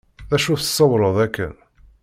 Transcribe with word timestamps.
D 0.29 0.31
acu 0.37 0.55
tṣewwreḍ 0.57 1.17
akken? 1.25 1.53